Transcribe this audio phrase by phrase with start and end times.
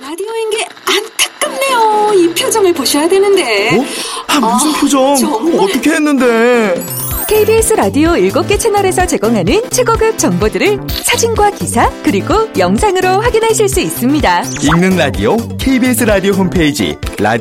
[0.00, 2.12] 라디오인 게 안타깝네요.
[2.14, 3.76] 이 표정을 보셔야 되는데.
[3.76, 3.84] 어?
[4.28, 5.16] 아, 무슨 아, 표정?
[5.16, 5.58] 정말.
[5.64, 6.86] 어떻게 했는데?
[7.28, 14.42] KBS 라디오 7개 채널에서 제공하는 최고급 정보들을 사진과 기사 그리고 영상으로 확인하실 수 있습니다.
[14.62, 17.36] 읽는 라디오 KBS 라디오 홈페이지 라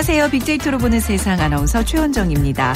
[0.00, 0.30] 안녕하세요.
[0.30, 2.74] 빅데이터로 보는 세상 아나운서 최원정입니다.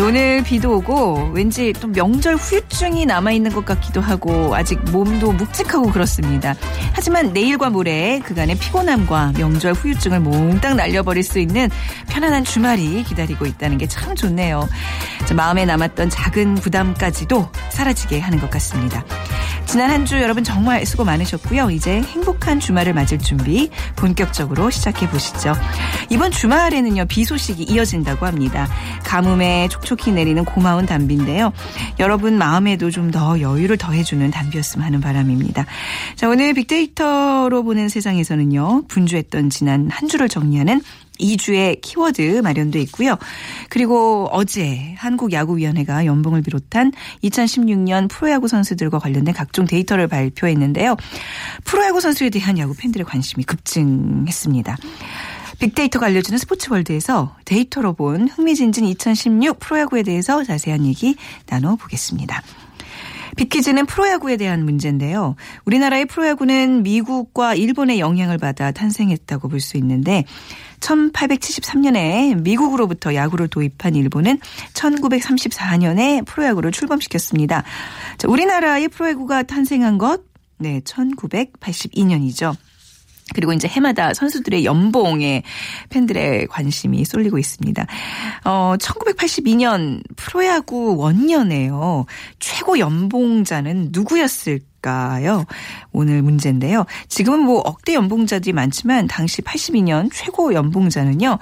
[0.00, 6.56] 오늘 비도 오고 왠지 또 명절 후유증이 남아있는 것 같기도 하고 아직 몸도 묵직하고 그렇습니다.
[6.92, 11.70] 하지만 내일과 모레 그간의 피곤함과 명절 후유증을 몽땅 날려버릴 수 있는
[12.08, 14.68] 편안한 주말이 기다리고 있다는 게 참 좋네요.
[15.24, 19.04] 자, 마음에 남았던 작은 부담까지도 사라지게 하는 것 같습니다.
[19.66, 21.70] 지난 한 주 여러분 정말 수고 많으셨고요.
[21.70, 25.52] 이제 행복한 주말을 맞을 준비 본격적으로 시작해 보시죠.
[26.10, 28.68] 이번 주말에는요 비 소식이 이어진다고 합니다.
[29.02, 31.52] 가뭄에 촉촉히 내리는 고마운 단비인데요.
[31.98, 35.64] 여러분 마음에도 좀 더 여유를 더해주는 단비였으면 하는 바람입니다.
[36.16, 40.82] 자 오늘 빅데이터로 보는 세상에서는요 분주했던 지난 한 주를 정리하는
[41.18, 43.16] 2주의 키워드 마련돼 있고요.
[43.68, 46.92] 그리고 어제 한국야구위원회가 연봉을 비롯한
[47.24, 50.96] 2016년 프로야구 선수들과 관련된 각종 데이터를 발표했는데요.
[51.64, 54.76] 프로야구 선수에 대한 야구 팬들의 관심이 급증했습니다.
[55.58, 61.16] 빅데이터가 알려주는 스포츠월드에서 데이터로 본 흥미진진 2016 프로야구에 대해서 자세한 얘기
[61.48, 62.42] 나눠보겠습니다.
[63.36, 65.36] 빅퀴즈는 프로야구에 대한 문제인데요.
[65.64, 70.24] 우리나라의 프로야구는 미국과 일본의 영향을 받아 탄생했다고 볼 수 있는데
[70.80, 74.38] 1873년에 미국으로부터 야구를 도입한 일본은
[74.74, 77.64] 1934년에 프로야구를 출범시켰습니다.
[78.18, 80.22] 자, 우리나라의 프로야구가 탄생한 것
[80.58, 82.56] 네, 1982년이죠.
[83.34, 85.42] 그리고 이제 해마다 선수들의 연봉에
[85.90, 87.86] 팬들의 관심이 쏠리고 있습니다.
[88.44, 92.06] 어, 1982년 프로야구 원년에요.
[92.38, 95.44] 최고 연봉자는 누구였을까요?
[95.90, 96.86] 오늘 문제인데요.
[97.08, 101.38] 지금은 뭐 억대 연봉자들이 많지만 당시 82년 최고 연봉자는요.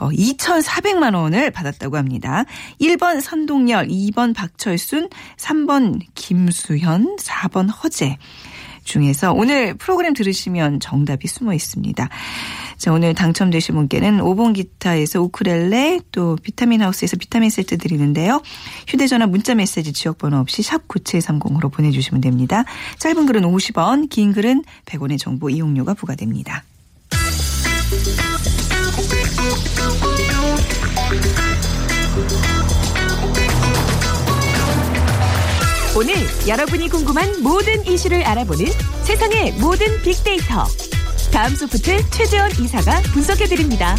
[0.00, 2.44] 어, 2,400만 원을 받았다고 합니다.
[2.80, 8.16] 1번 선동열, 2번 박철순, 3번 김수현, 4번 허재.
[8.88, 12.08] 중에서 오늘 프로그램 들으시면 정답이 숨어 있습니다.
[12.78, 18.42] 자, 오늘 당첨되신 분께는 5번 기타에서 우크렐레 또 비타민 하우스에서 비타민 세트 드리는데요.
[18.86, 22.64] 휴대전화 문자 메시지 지역번호 없이 샵 9730으로 보내주시면 됩니다.
[22.98, 26.64] 짧은 글은 50원, 긴 글은 100원의 정보 이용료가 부과됩니다.
[35.98, 36.14] 오늘
[36.46, 38.66] 여러분이 궁금한 모든 이슈를 알아보는
[39.02, 40.64] 세상의 모든 빅데이터.
[41.32, 43.96] 다음 소프트 최재원 이사가 분석해드립니다.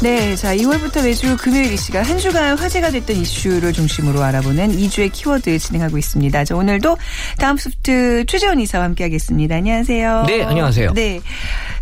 [0.00, 5.12] 네, 자 2월부터 매주 금요일 이 시간 한 주간 화제가 됐던 이슈를 중심으로 알아보는 2주의
[5.12, 6.44] 키워드 진행하고 있습니다.
[6.44, 6.96] 자 오늘도
[7.36, 9.56] 다음 소프트 최재원 이사와 함께하겠습니다.
[9.56, 10.24] 안녕하세요.
[10.28, 10.92] 네, 안녕하세요.
[10.94, 11.20] 네,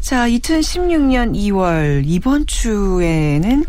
[0.01, 3.65] 자 2016년 2월 이번 주에는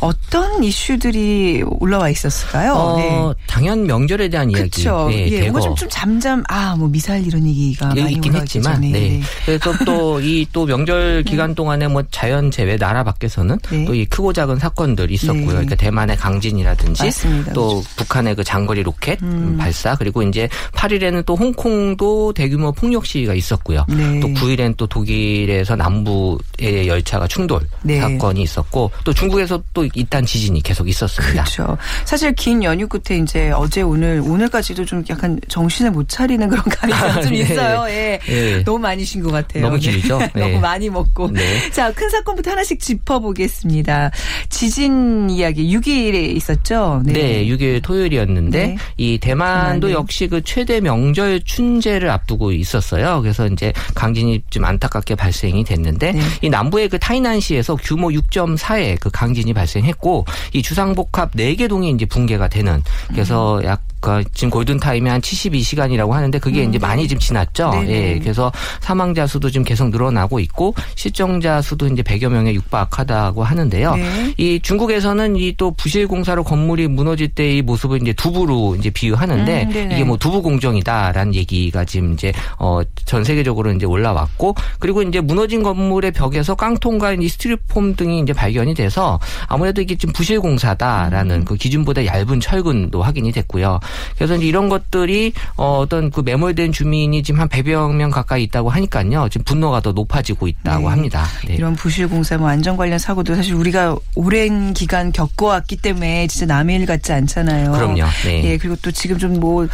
[0.00, 2.72] 어떤 이슈들이 올라와 있었을까요?
[2.74, 3.44] 어, 네.
[3.46, 4.70] 당연 명절에 대한 이야기.
[4.70, 5.08] 그렇죠.
[5.10, 8.34] 네, 예, 뭔가 좀, 좀 잠잠 아 뭐 미사일 이런 얘기가 많이 있긴.
[8.34, 8.90] 했지만, 네.
[8.90, 9.20] 네.
[9.44, 13.84] 그래서 또 이 또 명절 기간 동안에 뭐 자연 재해 나라 밖에서는 네.
[13.84, 15.40] 또이 크고 작은 사건들 있었고요.
[15.44, 15.46] 네.
[15.46, 17.52] 그러니까 대만의 강진이라든지 맞습니다.
[17.52, 17.88] 또 그렇죠.
[17.96, 19.56] 북한의 그 장거리 로켓 음.
[19.58, 23.84] 발사 그리고 이제 8일에는 또 홍콩도 대규모 폭력 시위가 있었고요.
[23.88, 24.20] 네.
[24.20, 28.00] 또 9일엔 또 독일에서 남부의 열차가 충돌 네.
[28.00, 31.44] 사건이 있었고 또 중국에서 또 이딴 지진이 계속 있었습니다.
[31.44, 31.76] 그렇죠.
[32.04, 36.92] 사실 긴 연휴 끝에 이제 어제 오늘 오늘까지도 좀 약간 정신을 못 차리는 그런 감이
[37.22, 37.38] 좀 네.
[37.40, 37.84] 있어요.
[37.88, 38.20] 예.
[38.28, 38.62] 예.
[38.64, 39.64] 너무 많이 쉰 것 같아요.
[39.64, 39.90] 너무 네.
[39.90, 40.18] 길죠?
[40.34, 40.40] 네.
[40.40, 41.30] 너무 많이 먹고.
[41.30, 41.70] 네.
[41.70, 44.10] 자, 큰 사건부터 하나씩 짚어보겠습니다.
[44.48, 47.02] 지진 이야기 6일에 있었죠.
[47.04, 48.76] 네, 6일 토요일이었는데 네.
[48.96, 49.92] 이 대만도 대만에.
[49.92, 53.20] 역시 그 최대 명절 춘제를 앞두고 있었어요.
[53.22, 56.20] 그래서 이제 강진이 좀 안타깝게 발생이 됐는데 네.
[56.42, 62.06] 이 남부의 그 타이난시에서 규모 6.4의 그 강진이 발생 했고 이 주상복합 4개 동이 이제
[62.06, 67.18] 붕괴가 되는 그래서 약 그러니까 지금 골든 타임이 한 72시간이라고 하는데 그게 이제 많이 좀
[67.18, 67.70] 지났죠.
[67.70, 67.86] 음.
[67.86, 68.14] 네네.
[68.14, 68.18] 예.
[68.18, 68.50] 그래서
[68.80, 73.94] 사망자 수도 지금 계속 늘어나고 있고 실종자 수도 이제 100여 명에 육박하다고 하는데요.
[73.96, 74.34] 네.
[74.36, 79.64] 이 중국에서는 이 또 부실 공사로 건물이 무너질 때 이 모습을 이제 두부로 이제 비유하는데
[79.74, 79.90] 음.
[79.92, 85.62] 이게 뭐 두부 공정이다라는 얘기가 지금 이제 어 전 세계적으로 이제 올라왔고 그리고 이제 무너진
[85.64, 89.18] 건물의 벽에서 깡통과 이 스티로폼 등이 이제 발견이 돼서
[89.48, 93.80] 아무래도 이게 좀 부실 공사다라는 그 기준보다 얇은 철근도 확인이 됐고요.
[94.16, 98.68] 그래서 이제 이런 것들이 어, 어떤 그 매몰된 주민이 지금 한 100여 명 가까이 있다고
[98.70, 99.28] 하니까요.
[99.30, 100.86] 지금 분노가 더 높아지고 있다고 네.
[100.86, 101.26] 합니다.
[101.46, 101.54] 네.
[101.54, 106.86] 이런 부실공사, 뭐 안전 관련 사고도 사실 우리가 오랜 기간 겪어왔기 때문에 진짜 남의 일
[106.86, 107.72] 같지 않잖아요.
[107.72, 108.04] 그럼요.
[108.24, 108.44] 네.
[108.44, 109.66] 예, 그리고 또 지금 좀 뭐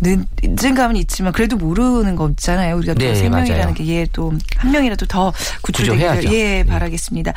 [0.00, 2.76] 늦은 감은 있지만 그래도 모르는 거 있잖아요.
[2.76, 3.74] 우리가 네, 또세 명이라는 맞아요.
[3.74, 5.32] 게 예, 또 한 명이라도 더
[5.62, 6.32] 구출되기를.
[6.32, 6.64] 예, 네.
[6.64, 7.32] 바라겠습니다.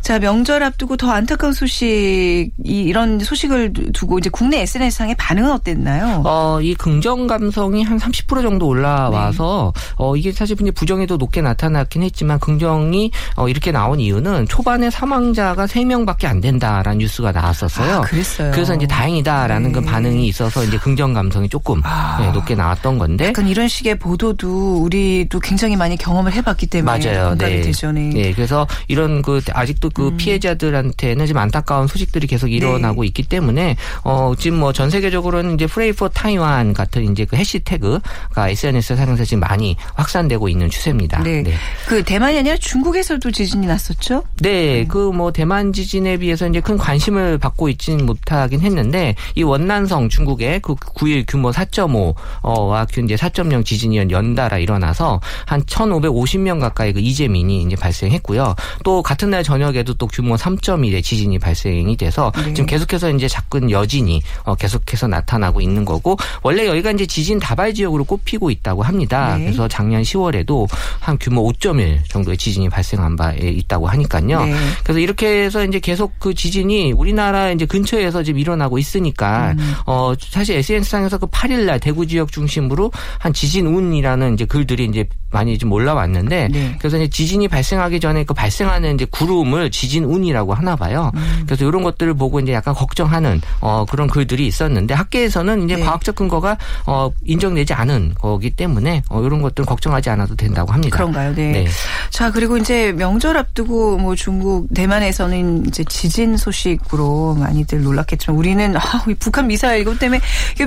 [0.00, 6.22] 자, 명절 앞두고 더 안타까운 소식, 이, 이런 소식을 두고 이제 국내 SNS상의 반응은 어땠나요?
[6.24, 9.94] 어, 이 긍정 감성이 한 30% 정도 올라와서 네.
[9.96, 15.66] 어, 이게 사실 부정이 더 높게 나타났긴 했지만 긍정이 어, 이렇게 나온 이유는 초반에 사망자가
[15.66, 17.98] 3명밖에 안 된다라는 뉴스가 나왔었어요.
[17.98, 18.50] 아, 그랬어요.
[18.52, 19.86] 그래서 이제 다행이다라는 그 네.
[19.86, 22.18] 반응이 있어서 이제 긍정 감성이 조금 아.
[22.20, 27.34] 네, 높게 나왔던 건데 약간 이런 식의 보도도 우리도 굉장히 많이 경험을 해봤기 때문에 맞아요.
[27.36, 27.60] 네.
[27.62, 27.92] 되죠.
[27.92, 28.10] 네.
[28.10, 34.34] 네, 그래서 이런 그 아직도 그 피해자들한테는 지금 안타까운 소식들이 계속 일어나고 있기 때문에 어
[34.38, 39.40] 지금 뭐 전 세계적으로는 이제 프레이 포 타이완 같은 이제 그 해시태그가 SNS 상에서 지금
[39.40, 41.22] 많이 확산되고 있는 추세입니다.
[41.22, 41.42] 네.
[41.42, 41.52] 네.
[41.86, 44.22] 그 대만이 아니라 중국에서도 지진이 났었죠?
[44.40, 50.60] 네, 그뭐 대만 지진에 비해서 이제 큰 관심을 받고 있지는 못하긴 했는데 이 원난성 중국의
[50.60, 57.76] 그 9일 규모 4.5와 이제 4.0 지진이 연달아 일어나서 한 1,550명 가까이 그 이재민이 이제
[57.76, 58.54] 발생했고요.
[58.84, 62.54] 또 같은 날 저녁에도 또 규모 3.1의 지진이 발생이 돼서 네.
[62.54, 67.38] 지금 계속해서 이제 작은 여진이 어, 계속해서 나타나 고 있는 거고 원래 여기가 이제 지진
[67.38, 69.36] 다발 지역으로 꼽히고 있다고 합니다.
[69.36, 69.44] 네.
[69.44, 70.68] 그래서 작년 10월에도
[71.00, 74.44] 한 규모 5.1 정도의 지진이 발생한 바 있다고 하니까요.
[74.44, 74.54] 네.
[74.84, 79.74] 그래서 이렇게 해서 이제 계속 그 지진이 우리나라 이제 근처에서 지금 일어나고 있으니까 음.
[79.86, 85.06] 어 사실 SNS상에서 그 8일 날 대구 지역 중심으로 한 지진 운이라는 이제 글들이 이제
[85.30, 86.76] 많이 좀 올라왔는데 네.
[86.78, 91.12] 그래서 이제 지진이 발생하기 전에 그 발생하는 이제 구름을 지진 운이라고 하나 봐요.
[91.14, 91.42] 음.
[91.46, 95.82] 그래서 이런 것들을 보고 이제 약간 걱정하는 어 그런 글들이 있었는데 학계에서 는 이제 네.
[95.82, 100.96] 과학적 근거가 어 인정되지 않은 거기 때문에 어 이런 것들은 걱정하지 않아도 된다고 합니다.
[100.96, 101.34] 그런가요?
[101.34, 101.52] 네.
[101.52, 101.66] 네.
[102.10, 108.80] 자, 그리고 이제 명절 앞두고 뭐 중국, 대만에서는 이제 지진 소식으로 많이들 놀랐겠지만 우리는 아,
[109.08, 110.20] 이 북한 미사일 이것 때문에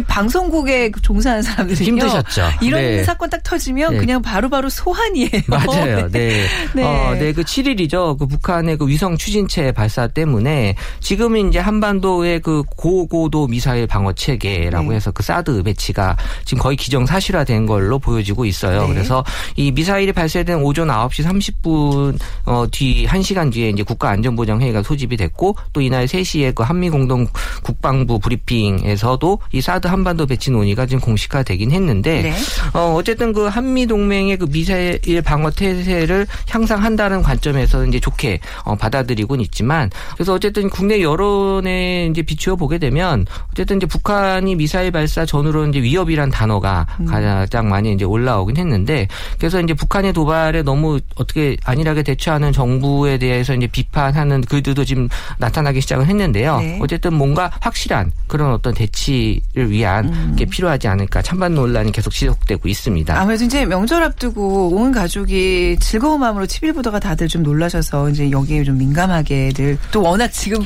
[0.07, 2.49] 방송국에 종사하는 사람들이 힘드셨죠.
[2.61, 3.03] 이런 네.
[3.03, 3.97] 사건 딱 터지면 네.
[3.97, 5.29] 그냥 바로바로 소환이에요.
[5.47, 6.09] 맞아요.
[6.11, 6.45] 네.
[6.73, 6.83] 네.
[6.83, 7.33] 어, 네.
[7.33, 8.17] 그 7일이죠.
[8.17, 14.52] 그 북한의 그 위성 추진체 발사 때문에 지금은 이제 한반도의 그 고고도 미사일 방어 체계
[14.69, 14.95] 라고 네.
[14.95, 18.87] 해서 그 사드 배치가 지금 거의 기정사실화된 걸로 보여지고 있어요.
[18.87, 18.93] 네.
[18.93, 19.23] 그래서
[19.55, 25.81] 이 미사일이 발사된 오전 9시 30분 어, 뒤 1시간 뒤에 이제 국가안전보장회의가 소집이 됐고 또
[25.81, 27.27] 이날 3시에 그 한미 공동
[27.63, 32.33] 국방부 브리핑에서도 이 사드 한반도 배치 논의가 지금 공식화되긴 했는데 네.
[32.73, 39.41] 어, 어쨌든 그 한미 동맹의 그 미사일 방어 태세를 향상한다는 관점에서 이제 좋게 어, 받아들이곤
[39.41, 45.25] 있지만 그래서 어쨌든 국내 여론에 이제 비추어 보게 되면 어쨌든 이제 북한 이 미사일 발사
[45.25, 47.05] 전후로 이제 위협이란 단어가 음.
[47.05, 49.07] 가장 많이 이제 올라오긴 했는데
[49.37, 55.07] 그래서 이제 북한의 도발에 너무 어떻게 안일하게 대처하는 정부에 대해서 이제 비판하는 글들도 지금
[55.37, 56.59] 나타나기 시작을 했는데요.
[56.59, 56.79] 네.
[56.81, 60.35] 어쨌든 뭔가 확실한 그런 어떤 대치를 위한 음.
[60.37, 63.19] 게 필요하지 않을까 찬반 논란이 계속 지속되고 있습니다.
[63.19, 68.63] 아무래도 이제 명절 앞두고 온 가족이 즐거운 마음으로 TV를 보다가 다들 좀 놀라셔서 이제 여기에
[68.63, 70.59] 좀 민감하게들 또 워낙 지금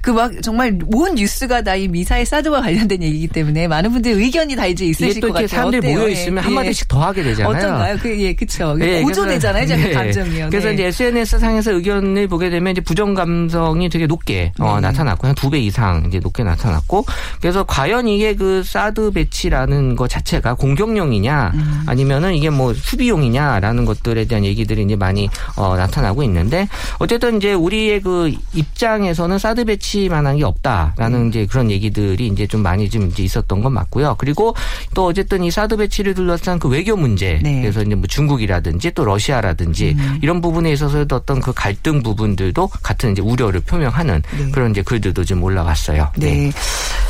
[0.00, 4.12] 그 막 정말 온 뉴스가 다 이 미사일 사드와 관련된 얘기 이기 때문에 많은 분들
[4.12, 5.48] 의견이 다 이제 있으실 또것 같아요.
[5.48, 5.98] 사람들이 어때요?
[5.98, 6.44] 모여 예, 있으면 예.
[6.44, 7.56] 한 마디씩 더 하게 되잖아요.
[7.56, 7.96] 어떤가요?
[8.00, 8.76] 그, 예, 그쵸.
[8.80, 9.92] 예, 고조되잖아요, 그래서- 네.
[9.94, 10.48] 감정이요.
[10.50, 10.74] 그래서 네.
[10.74, 14.80] 이제 SNS 상에서 의견을 보게 되면 이제 부정 감성이 되게 높게 어, 네.
[14.88, 17.04] 나타났고 한 두 배 이상 이제 높게 나타났고
[17.40, 21.82] 그래서 과연 이게 그 사드 배치라는 것 자체가 공격용이냐 음.
[21.86, 28.00] 아니면은 이게 뭐 수비용이냐라는 것들에 대한 얘기들이 이제 많이 어, 나타나고 있는데 어쨌든 이제 우리의
[28.00, 31.28] 그 입장에서는 사드 배치만한 게 없다라는 음.
[31.28, 34.16] 이제 그런 얘기들이 이제 좀 많이 좀 이제 있었던 건 맞고요.
[34.18, 34.54] 그리고
[34.94, 37.60] 또 어쨌든 이 사드 배치를 둘러싼 그 외교 문제 네.
[37.60, 40.18] 그래서 이제 뭐 중국이라든지 또 러시아라든지 음.
[40.22, 44.50] 이런 부분에 있어서도 어떤 그 갈등 부분들도 같은 이제 우려를 표명하는 네.
[44.50, 46.10] 그런 이제 글들도 좀 올라왔어요.
[46.16, 46.50] 네.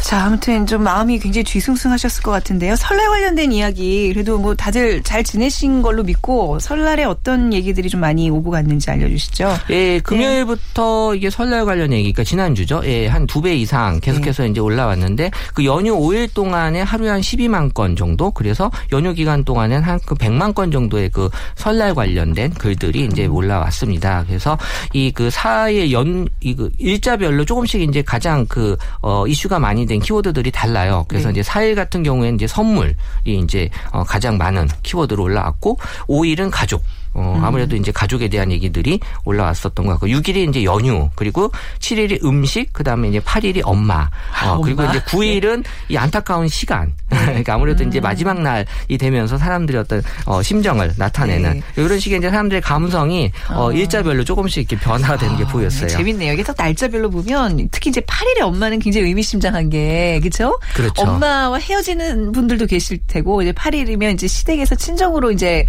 [0.03, 2.77] 자, 아무튼 좀 마음이 굉장히 뒤숭숭하셨을 것 같은데요.
[2.77, 8.29] 설날 관련된 이야기 그래도 뭐 다들 잘 지내신 걸로 믿고 설날에 어떤 얘기들이 좀 많이
[8.29, 9.57] 오고 갔는지 알려주시죠.
[9.71, 12.83] 예, 금요일부터 이게 설날 관련 얘기, 그러니까 지난주죠.
[12.85, 17.73] 예, 한 두 배 이상 계속해서 이제 올라왔는데 그 연휴 5일 동안에 하루에 한 12만
[17.73, 23.27] 건 정도 그래서 연휴 기간 동안엔 한그 100만 건 정도의 그 설날 관련된 글들이 이제
[23.27, 24.25] 올라왔습니다.
[24.27, 24.59] 그래서
[24.93, 30.01] 이 그 사의 연, 이 그 일자별로 조금씩 이제 가장 그, 어, 이슈가 많이 된
[30.01, 31.05] 키워드들이 달라요.
[31.07, 31.41] 그래서 네.
[31.41, 32.95] 이제 4일 같은 경우에는 이제 선물이
[33.25, 36.83] 이제 어, 가장 많은 키워드로 올라왔고 5일은 가족.
[37.15, 42.73] 어, 아무래도 이제 가족에 대한 얘기들이 올라왔었던 것 같고 6일이 이제 연휴 그리고 7일이 음식
[42.73, 44.09] 그다음에 이제 8일이 엄마
[44.45, 44.93] 어, 그리고 엄마.
[44.93, 48.65] 이제 9일은 이 안타까운 시간 그러니까 아무래도 이제 마지막 날이
[48.99, 51.63] 되면서 사람들의 어떤 어, 심정을 나타내는 네.
[51.77, 55.89] 이런 식의 이제 사람들의 감성이 어, 일자별로 조금씩 이렇게 변화가 되는 게 보였어요.
[55.89, 56.33] 재밌네요.
[56.33, 60.59] 이게 딱 날짜별로 보면 특히 이제 8일에 엄마는 굉장히 의미심장한 게 그렇죠?
[60.75, 61.03] 그렇죠.
[61.03, 65.67] 엄마와 헤어지는 분들도 계실 테고 이제 8일이면 이제 시댁에서 친정으로 이제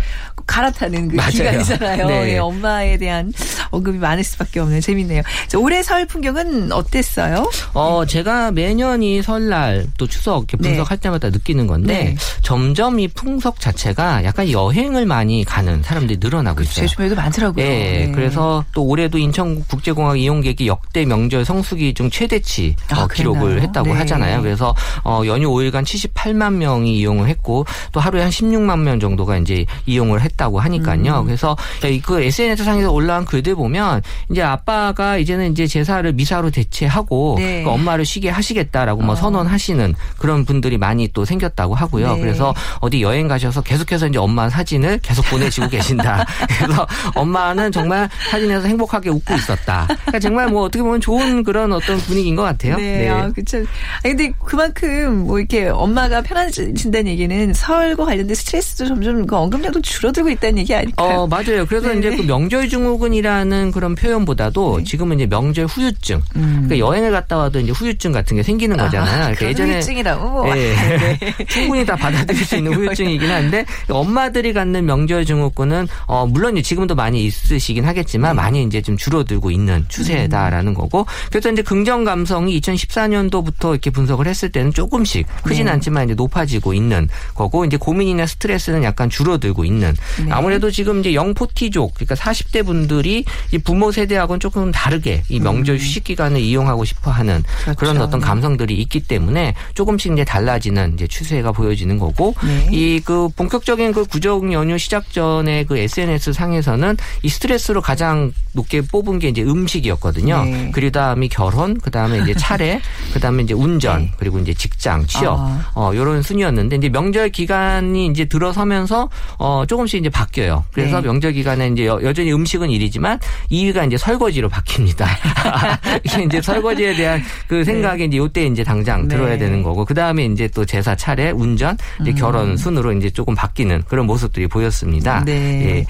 [0.48, 1.33] 갈아타는 그 맞아요.
[1.38, 2.08] 기간이잖아요.
[2.08, 2.34] 네.
[2.34, 3.34] 예, 엄마에 대한
[3.72, 4.82] 언급이 많을 수밖에 없네요.
[4.82, 5.22] 재밌네요.
[5.48, 7.50] 자, 올해 설 풍경은 어땠어요?
[7.74, 10.70] 어, 제가 매년 이 설날 또 추석 이렇게 네.
[10.70, 12.16] 분석할 때마다 느끼는 건데 네.
[12.42, 16.86] 점점 이 풍속 자체가 약간 여행을 많이 가는 사람들이 늘어나고 있어요.
[16.86, 17.64] 제 주변에도 많더라고요.
[17.64, 18.12] 예, 네.
[18.14, 23.62] 그래서 또 올해도 인천국제공항 이용객이 역대 명절 성수기 중 최대치 아, 어, 기록을?
[23.62, 23.94] 했다고 네.
[24.00, 24.42] 하잖아요.
[24.42, 29.66] 그래서 어, 연휴 5일간 78만 명이 이용을 했고 또 하루에 한 16만 명 정도가 이제
[29.86, 31.22] 이용을 했다고 하니까요.
[31.22, 31.23] 음.
[31.26, 31.56] 그래서
[32.04, 34.02] 그 SNS 상에서 올라온 글들 보면
[34.32, 37.64] 이제 아빠가 이제는 이제 제사를 미사로 대체하고 네.
[37.64, 39.16] 그 엄마를 쉬게 하시겠다라고 뭐 어.
[39.16, 42.16] 선언하시는 그런 분들이 많이 또 생겼다고 하고요.
[42.16, 42.20] 네.
[42.22, 46.26] 그래서 어디 여행 가셔서 계속해서 이제 엄마 사진을 계속 보내시고 계신다.
[46.60, 49.88] 그래서 엄마는 정말 사진에서 행복하게 웃고 있었다.
[49.88, 52.78] 그러니까 정말 뭐 어떻게 보면 좋은 그런 어떤 분위기인 것 같아요.
[52.78, 53.60] 네, 아, 그쵸.
[53.60, 60.30] 아 근데 그만큼 뭐 이렇게 엄마가 편해진다는 얘기는 설과 관련된 스트레스도 점점 그 언급량도 줄어들고
[60.30, 61.13] 있다는 얘기 아닐까요?
[61.18, 61.66] 어, 맞아요.
[61.66, 62.00] 그래서 네네.
[62.00, 66.22] 이제 그 명절 증후군이라는 그런 표현보다도 지금은 이제 명절 후유증.
[66.34, 69.36] 그러니까 여행을 갔다 와도 이제 후유증 같은 게 생기는 거잖아요.
[69.36, 69.54] 그러니까 음.
[69.54, 70.30] 그런 후유증이라고.
[70.30, 70.58] 뭐.
[70.58, 70.74] 예.
[71.48, 77.26] 충분히 다 받아들일 수 있는 후유증이긴 한데 엄마들이 갖는 명절 증후군은 어 물론 지금도 많이
[77.26, 83.90] 있으시긴 하겠지만 많이 이제 좀 줄어들고 있는 추세다라는 거고 그래서 이제 긍정 감성이 2014년도부터 이렇게
[83.90, 85.72] 분석을 했을 때는 조금씩 크진 네.
[85.72, 90.32] 않지만 이제 높아지고 있는 거고 이제 고민이나 스트레스는 약간 줄어들고 있는 네.
[90.32, 96.06] 아무래도 지금 이제 영포티족 그러니까 40대 분들이 이 부모 세대하고는 조금 다르게 이 명절 휴식
[96.06, 97.44] 기간을 이용하고 싶어 하는 음.
[97.62, 97.76] 그렇죠.
[97.78, 102.70] 그런 어떤 감성들이 있기 때문에 조금씩 이제 달라지는 이제 추세가 보여지는 거고 네.
[102.72, 109.20] 이그 본격적인 그 구정 연휴 시작 전에 그 SNS 상에서는 이 스트레스로 가장 높게 뽑은
[109.20, 110.44] 게 이제 음식이었거든요.
[110.46, 110.72] 네.
[110.74, 112.80] 그리고 다음이 결혼, 그 다음에 이제 차례,
[113.14, 114.12] 그 다음에 이제 운전, 네.
[114.18, 115.72] 그리고 이제 직장, 취업, 아.
[115.76, 120.64] 어, 요런 순이었는데 이제 명절 기간이 이제 들어서면서 어, 조금씩 이제 바뀌어요.
[120.72, 121.08] 그래서 네.
[121.08, 123.20] 명절 기간에 이제 여, 여전히 음식은 1위지만
[123.52, 125.06] 2위가 이제 설거지로 바뀝니다.
[126.04, 129.16] 이게 이제 설거지에 대한 그 생각이 이제 요때 이제 당장 네.
[129.16, 132.16] 들어야 되는 거고 그 다음에 이제 또 제사 차례, 운전, 이제 음.
[132.16, 135.24] 결혼 순으로 이제 조금 바뀌는 그런 모습들이 보였습니다.
[135.26, 135.34] 네.
[135.34, 135.86] 예.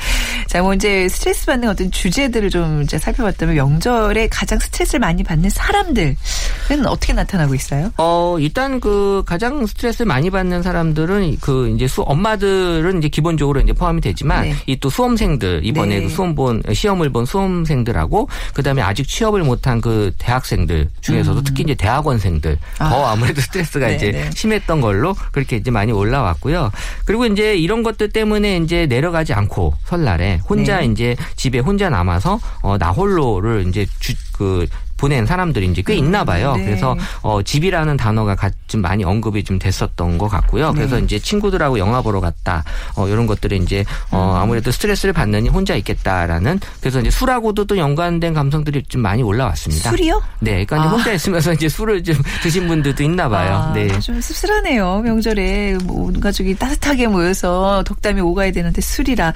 [0.47, 5.49] 자, 뭐 이제 스트레스 받는 어떤 주제들을 좀 이제 살펴봤다면 명절에 가장 스트레스를 많이 받는
[5.49, 6.15] 사람들은
[6.87, 7.91] 어떻게 나타나고 있어요?
[7.97, 13.73] 어, 일단 그 가장 스트레스를 많이 받는 사람들은 그 이제 수 엄마들은 이제 기본적으로 이제
[13.73, 14.55] 포함이 되지만 네.
[14.65, 16.03] 이또 수험생들 이번에 네.
[16.03, 21.73] 그 수험 본 시험을 본 수험생들하고 그다음에 아직 취업을 못한 그 대학생들 중에서도 특히 이제
[21.73, 22.57] 대학원생들 음.
[22.79, 22.89] 아.
[22.89, 24.29] 더 아무래도 스트레스가 네, 이제 네.
[24.35, 26.69] 심했던 걸로 그렇게 이제 많이 올라왔고요.
[27.05, 30.87] 그리고 이제 이런 것들 때문에 이제 내려가지 않고 설날에 혼자 네.
[30.87, 34.67] 이제 집에 혼자 남아서 어, 나홀로를 이제 주, 그
[35.03, 36.55] 보낸 사람들이 이제 꽤 있나 봐요.
[36.55, 36.63] 네.
[36.63, 40.69] 그래서 어, 집이라는 단어가 가- 좀 많이 언급이 좀 됐었던 것 같고요.
[40.71, 40.75] 네.
[40.77, 42.63] 그래서 이제 친구들하고 영화 보러 갔다.
[42.95, 43.83] 어, 이런 것들이 이제 음.
[44.15, 49.89] 어, 아무래도 스트레스를 받느니 혼자 있겠다라는 그래서 이제 술하고도 또 연관된 감성들이 좀 많이 올라왔습니다.
[49.89, 50.21] 술이요?
[50.39, 50.93] 네, 그러니까 아.
[50.93, 53.55] 혼자 있으면서 이제 술을 좀 드신 분들도 있나 봐요.
[53.55, 53.87] 아, 네.
[53.99, 55.01] 좀 씁쓸하네요.
[55.01, 59.33] 명절에 뭐온 가족이 따뜻하게 모여서 덕담이 오가야 되는데 술이라.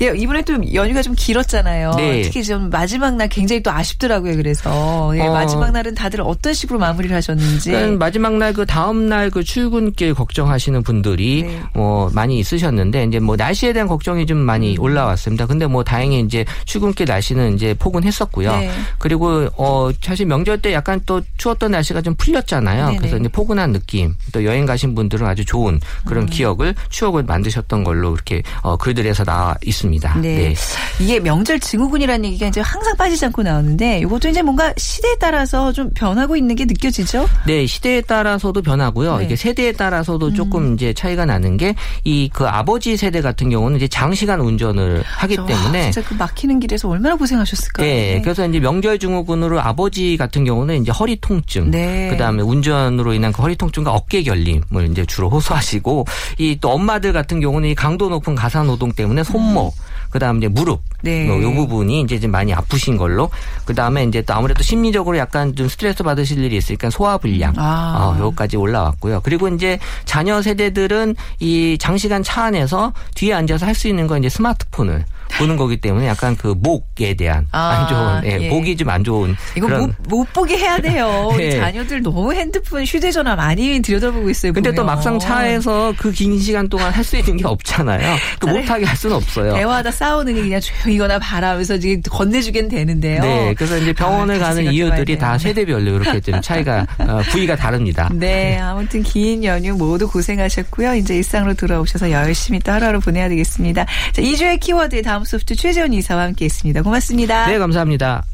[0.00, 1.92] 예, 이번에 또 연휴가 좀 길었잖아요.
[1.98, 2.22] 네.
[2.22, 4.36] 특히 좀 마지막 날 굉장히 또 아쉽더라고요.
[4.36, 5.32] 그래서 예, 어.
[5.32, 7.70] 마지막 날은 다들 어떤 식으로 마무리를 하셨는지.
[7.70, 11.60] 그러니까 마지막 날 그 다음 날 그 출근길 걱정하시는 분들이 네.
[11.72, 14.80] 뭐 많이 있으셨는데 이제 뭐 날씨에 대한 걱정이 좀 많이 음.
[14.82, 15.46] 올라왔습니다.
[15.46, 18.50] 근데 뭐 다행히 이제 출근길 날씨는 이제 포근했었고요.
[18.56, 18.70] 네.
[18.98, 22.86] 그리고 어 사실 명절 때 약간 또 추웠던 날씨가 좀 풀렸잖아요.
[22.86, 22.98] 네네.
[22.98, 24.16] 그래서 이제 포근한 느낌.
[24.32, 26.26] 또 여행 가신 분들은 아주 좋은 그런 음.
[26.28, 30.18] 기억을 추억을 만드셨던 걸로 이렇게 어 글들에서 나와 있습니다.
[30.20, 30.54] 네.
[30.98, 35.90] 이게 명절 증후군이라는 얘기가 이제 항상 빠지지 않고 나오는데 이것도 이제 뭔가 시대에 따라서 좀
[35.94, 37.28] 변하고 있는 게 느껴지죠?
[37.46, 39.18] 네, 시대에 따라서도 변하고요.
[39.18, 39.24] 네.
[39.24, 43.88] 이게 세대에 따라서도 조금 이제 차이가 나는 게 이 그 아버지 세대 같은 경우는 이제
[43.88, 47.86] 장시간 운전을 하기 와, 때문에 진짜 그 막히는 길에서 얼마나 고생하셨을까요?
[47.86, 52.08] 네, 그래서 이제 명절 증후군으로 아버지 같은 경우는 이제 허리 통증, 네.
[52.10, 56.06] 그다음에 운전으로 인한 그 허리 통증과 어깨 결림을 이제 주로 호소하시고
[56.38, 59.74] 이 또 엄마들 같은 경우는 이 강도 높은 가사 노동 때문에 손목,
[60.10, 61.26] 그다음 이제 무릎, 네.
[61.26, 63.30] 뭐요 부분이 이제 좀 많이 아프신 걸로,
[63.64, 68.14] 그다음에 이제 또 아무래도 심리적으로 약간 좀 스트레스 받으실 일이 있으니까 소화 불량, 아.
[68.16, 69.20] 어, 요까지 올라왔고요.
[69.22, 74.28] 그리고 이제 자녀 세대들은 이 장시간 차 안에서 뒤에 앉아서 할 수 있는 건 이제
[74.28, 75.04] 스마트폰을
[75.38, 78.48] 보는 거기 때문에 약간 그 목에 대한 아, 안 좋은, 예, 예.
[78.48, 81.32] 목이 좀 안 좋은 이거 그런 못, 못 보게 해야 돼요.
[81.38, 81.58] 네.
[81.58, 84.52] 자녀들 너무 핸드폰, 휴대전화 많이 들여다보고 있어요.
[84.52, 84.86] 근데 또 보면.
[84.86, 88.16] 막상 차에서 그 긴 시간 동안 할 수 있는 게 없잖아요.
[88.40, 89.54] 또 차라리 못하게 할 수는 없어요.
[89.54, 93.22] 대화하다 싸우는 게 그냥 조용히거나 바라면서 지금 건네주긴 되는데요.
[93.22, 98.10] 네, 그래서 이제 병원을 아, 가는 이유들이 다 세대별로 이렇게 좀 차이가 어, 부위가 다릅니다.
[98.12, 100.94] 네, 아무튼 긴 연휴 모두 고생하셨고요.
[100.96, 103.86] 이제 일상으로 돌아오셔서 열심히 또 하루하루 보내야 되겠습니다.
[104.12, 106.82] 자, 2주의 키워드 다음 소프트 최재원 이사와 함께 했습니다.
[106.82, 107.46] 고맙습니다.
[107.46, 108.24] 네, 감사합니다.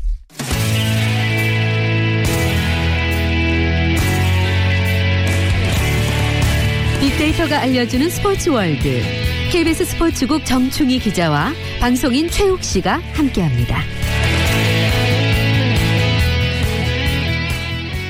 [7.01, 9.03] 빅데이터가 알려주는 스포츠 월드.
[9.51, 13.81] KBS 스포츠국 정충희 기자와 방송인 최욱 씨가 함께합니다.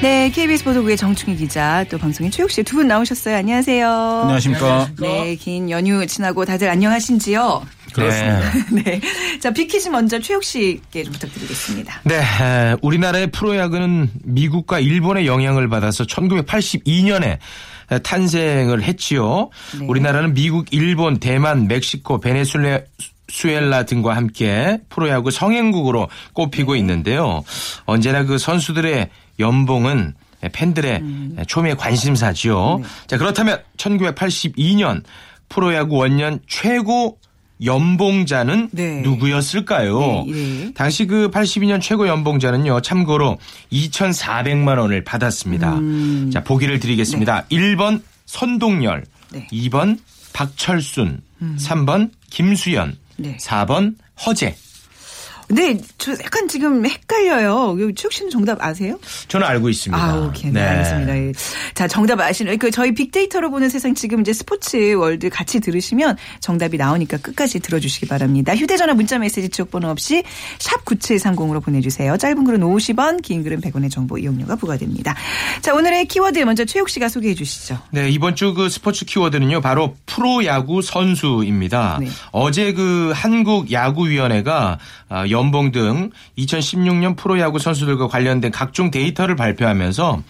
[0.02, 3.36] 네, KBS 보도국의 정충희 기자, 또 방송인 최욱 씨 두 분 나오셨어요.
[3.36, 3.88] 안녕하세요.
[4.22, 4.90] 안녕하십니까.
[5.00, 7.62] 네, 긴 연휴 지나고 다들 안녕하신지요?
[7.96, 8.52] 그렇습니다.
[8.72, 9.00] 네.
[9.40, 12.00] 자, 빅퀴즈 먼저 최욱 씨께 좀 부탁드리겠습니다.
[12.04, 17.38] 네, 에, 우리나라의 프로야구는 미국과 일본의 영향을 받아서 1982년에
[18.02, 19.50] 탄생을 했지요.
[19.78, 19.86] 네.
[19.86, 22.80] 우리나라는 미국, 일본, 대만, 멕시코, 베네수엘라
[23.28, 26.78] 수엘라 등과 함께 프로야구 성행국으로 꼽히고 네.
[26.78, 27.42] 있는데요.
[27.84, 29.08] 언제나 그 선수들의
[29.40, 30.14] 연봉은
[30.52, 31.36] 팬들의 음.
[31.46, 32.78] 초미의 관심사지요.
[32.82, 32.88] 네.
[33.06, 35.02] 자, 그렇다면 1982년
[35.48, 37.18] 프로야구 원년 최고
[37.64, 39.00] 연봉자는 네.
[39.00, 40.24] 누구였을까요?
[40.26, 40.72] 네, 네.
[40.74, 43.38] 당시 그 82년 최고 연봉자는요, 참고로
[43.72, 45.80] 2,400만 원을 받았습니다.
[46.32, 47.46] 자, 보기를 드리겠습니다.
[47.50, 49.46] 1번 선동열, 네.
[49.52, 49.98] 2번
[50.32, 53.36] 박철순, 3번 김수연, 네.
[53.38, 53.94] 4번
[54.26, 54.54] 허재.
[55.48, 57.76] 네, 저 약간 지금 헷갈려요.
[57.76, 58.98] 그 최욱 씨는 정답 아세요?
[59.28, 60.02] 저는 알고 있습니다.
[60.02, 60.50] 아, 오케이.
[60.50, 61.16] 네, 알겠습니다.
[61.16, 61.32] 예.
[61.74, 66.76] 자, 정답 아시는, 그, 저희 빅데이터로 보는 세상 지금 이제 스포츠 월드 같이 들으시면 정답이
[66.76, 68.56] 나오니까 끝까지 들어주시기 바랍니다.
[68.56, 70.24] 휴대전화 문자 메시지 지역번호 없이
[70.58, 72.16] 샵9730으로 보내주세요.
[72.16, 75.14] 짧은 글은 50원, 긴 글은 100원의 정보 이용료가 부과됩니다.
[75.62, 77.78] 자, 오늘의 키워드 먼저 최욱 씨가 소개해 주시죠.
[77.90, 81.98] 네, 이번 주 그 스포츠 키워드는요, 바로 프로야구 선수입니다.
[82.00, 82.08] 네.
[82.32, 90.22] 어제 그 한국야구위원회가 아, 연봉 등 2016년 프로야구 선수들과 관련된 각종 데이터를 발표하면서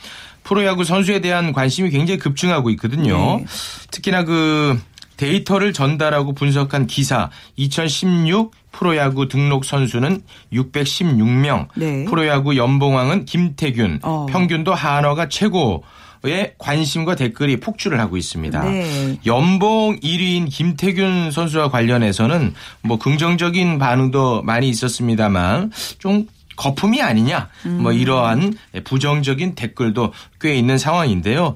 [0.43, 3.39] 프로야구 선수에 대한 관심이 굉장히 급증하고 있거든요.
[3.39, 3.47] 네.
[3.91, 4.79] 특히나 그
[5.17, 12.05] 데이터를 전달하고 분석한 기사 2016 프로야구 등록 선수는 616명, 네.
[12.05, 14.27] 프로야구 연봉왕은 김태균, 어.
[14.29, 15.83] 평균도 한화가 최고.
[16.27, 18.65] 의 관심과 댓글이 폭주를 하고 있습니다.
[18.65, 19.19] 네.
[19.27, 27.97] 연봉 1위인 김태균 선수와 관련해서는 뭐 긍정적인 반응도 많이 있었습니다만 좀 거품이 아니냐 뭐 음.
[27.97, 31.55] 이러한 부정적인 댓글도 꽤 있는 상황인데요.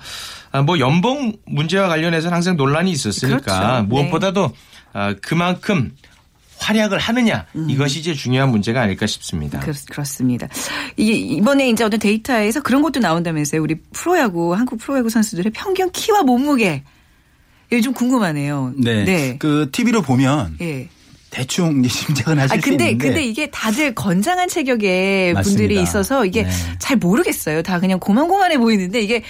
[0.52, 3.86] 아, 뭐 연봉 문제와 관련해서는 항상 논란이 있었으니까 그렇죠.
[3.88, 4.52] 무엇보다도
[4.92, 5.92] 아, 그만큼
[6.70, 7.68] 활약을 하느냐 음.
[7.68, 9.58] 이것이 이제 중요한 문제가 아닐까 싶습니다.
[9.60, 10.48] 그렇, 그렇습니다.
[10.96, 13.60] 이게 이번에 이제 어떤 데이터에서 그런 것도 나온다면서요.
[13.62, 16.84] 우리 프로야구, 한국 프로야구 선수들의 평균 키와 몸무게.
[17.70, 18.74] 이게 좀 궁금하네요.
[18.76, 19.04] 네.
[19.04, 19.36] 네.
[19.38, 20.88] 그 TV로 보면 예.
[21.30, 25.58] 대충 짐작은 하실 아 근데 수 있는데 근데 이게 다들 건장한 체격의 맞습니다.
[25.58, 26.50] 분들이 있어서 이게 네.
[26.78, 27.62] 잘 모르겠어요.
[27.62, 29.22] 다 그냥 고만고만해 보이는데 이게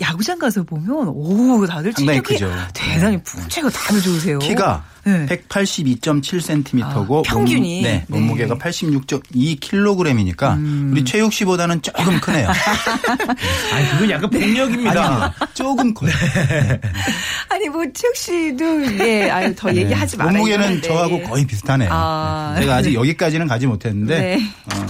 [0.00, 2.52] 야구장 가서 보면 오 다들 체격이 크죠.
[2.72, 4.38] 대단히 풍채가 다들 좋으세요.
[4.38, 5.26] 키가 네.
[5.26, 7.82] 182.7cm고 아, 평균이.
[7.82, 8.04] 네, 네.
[8.08, 12.48] 몸무게가 86.2kg이니까 우리 최욱 씨보다는 조금 크네요.
[13.72, 15.34] 아니 그건 약간 폭력입니다.
[15.54, 16.10] 조금 커요.
[17.48, 20.32] 아니 뭐 최욱 씨도 예 아유 더 얘기하지 말아요.
[20.32, 20.38] 네.
[20.38, 20.82] 몸무게는.
[20.82, 21.88] 저하고 거의 비슷하네요.
[21.92, 22.56] 아.
[22.60, 24.38] 제가 아직 여기까지는 가지 못했는데 네.
[24.74, 24.86] 어,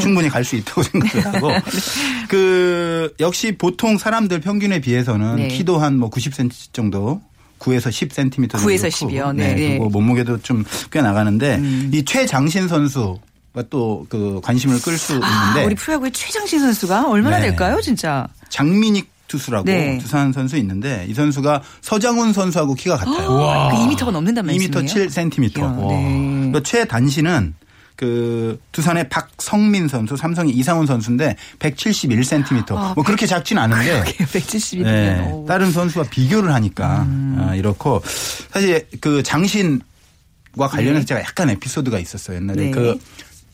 [0.00, 1.50] 충분히 갈 수 있다고 생각을 하고
[2.28, 5.48] 그 역시 보통 사람들 평균에 비해서는 네.
[5.48, 7.20] 키도 한 뭐 90cm 정도
[7.62, 9.34] 9에서 10cm 정도 9에서 크고, 10이요.
[9.34, 9.68] 네, 네.
[9.68, 11.90] 그리고 몸무게도 좀 꽤 나가는데 음.
[11.94, 13.18] 이 최장신 선수
[13.54, 17.48] 가 또 그 관심을 끌수 아, 있는데 우리 프로야구의 최장신 선수가 얼마나 네.
[17.48, 18.26] 될까요, 진짜?
[18.48, 19.98] 장민익 투수라고 네.
[19.98, 23.28] 두산 선수 있는데 이 선수가 서장훈 선수하고 키가 같아요.
[23.72, 24.70] 그 2m가 넘는단 말씀이에요?
[24.70, 25.58] 2m 7cm.
[25.58, 26.50] 이야, 네.
[26.52, 27.54] 그 최단신은
[27.96, 32.94] 그 두산의 박성민 선수, 삼성의 이상훈 선수인데 171cm.
[32.94, 37.36] 뭐 그렇게 작진 않은데 170이면 네, 다른 선수와 비교를 하니까 음.
[37.38, 38.02] 아, 이렇고
[38.50, 41.06] 사실 그 장신과 관련해서 네.
[41.06, 42.36] 제가 약간 에피소드가 있었어요.
[42.36, 42.70] 옛날에 네.
[42.70, 42.98] 그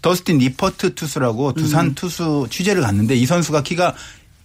[0.02, 1.54] 더스틴 니퍼트 투수라고 음.
[1.54, 3.94] 두산 투수 취재를 갔는데 이 선수가 키가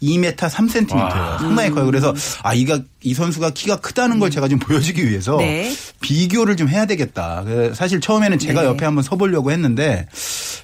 [0.01, 1.39] 2m 3cm예요.
[1.39, 1.86] 상당히 커요.
[1.86, 5.39] 그래서 아 이가 이 선수가 키가 크다는 걸 제가 좀 보여주기 위해서 음.
[5.39, 5.72] 네.
[6.02, 7.44] 비교를 좀 해야 되겠다.
[7.46, 8.68] 그 사실 처음에는 제가 네.
[8.68, 10.08] 옆에 한번 서보려고 했는데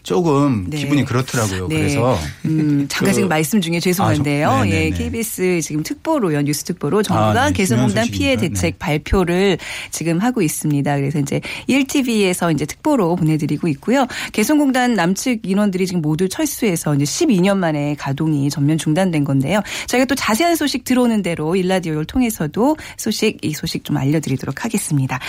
[0.04, 0.78] 조금 네.
[0.78, 1.67] 기분이 그렇더라고요.
[1.67, 1.75] 네.
[1.78, 4.49] 그래서 음, 잠깐 그- 지금 말씀 중에 죄송한데요.
[4.49, 4.97] 아, 저- 예, 네네네.
[4.97, 7.54] KBS 지금 특보로요, 뉴스 특보로 정부가 아, 네.
[7.54, 8.36] 개성공단 피해.
[8.38, 9.58] 대책 발표를
[9.91, 10.95] 지금 하고 있습니다.
[10.95, 14.08] 그래서 이제 1TV에서 이제 특보로 보내드리고 있고요.
[14.32, 19.62] 개성공단 남측 인원들이 지금 모두 철수해서 이제 12년 만에 가동이 전면 중단된 건데요.
[19.88, 25.19] 저희가 또 자세한 소식 들어오는 대로 일라디오를 통해 서도 소식 이 소식 좀 알려드리도록 하겠습니다.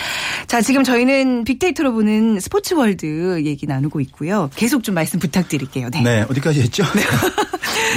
[0.47, 4.51] 자, 지금 저희는 빅데이터로 보는 스포츠 월드 얘기 나누고 있고요.
[4.57, 5.89] 계속 좀 말씀 부탁드릴게요.
[5.91, 6.03] 네.
[6.03, 6.85] 네 어디까지 했죠?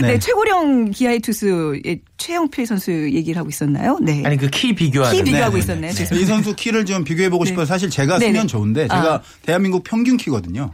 [0.01, 3.97] 네, 최고령 기아의 투수의 최영필 선수 얘기를 하고 있었나요?
[4.01, 4.23] 네.
[4.25, 5.17] 아니 그 키 비교하는.
[5.17, 5.91] 키 비교하고 네, 있었네요.
[5.91, 6.19] 네, 네.
[6.19, 7.49] 이 선수 키를 좀 비교해 보고 네.
[7.49, 7.65] 싶어요.
[7.65, 8.19] 사실 제가.
[8.19, 9.21] 서면 좋은데 제가 아.
[9.41, 10.71] 대한민국 평균 키거든요.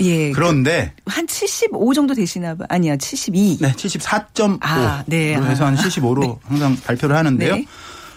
[0.00, 0.30] 예.
[0.32, 2.64] 그런데 한 75 정도 되시나 봐.
[2.68, 3.58] 아니야, 72.
[3.60, 5.34] 네, 74.5로 아, 네.
[5.36, 7.54] 해서 한 75로 항상 발표를 하는데요.
[7.56, 7.66] 네.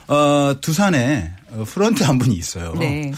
[0.07, 2.73] 어, 두산에 어, 프런트 한 분이 있어요.
[2.79, 3.11] 네.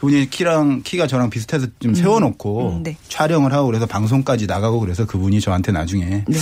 [0.00, 2.96] 그분이 키랑 키가 저랑 비슷해서 좀 세워놓고 음, 네.
[3.08, 6.38] 촬영을 하고 그래서 방송까지 나가고 그래서 그분이 저한테 나중에 네.